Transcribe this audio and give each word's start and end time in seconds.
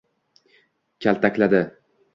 Kaltakladi 1.05 1.63